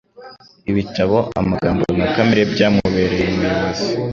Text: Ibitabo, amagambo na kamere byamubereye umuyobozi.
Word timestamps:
Ibitabo, 0.71 1.17
amagambo 1.39 1.85
na 1.97 2.05
kamere 2.13 2.43
byamubereye 2.53 3.23
umuyobozi. 3.31 3.87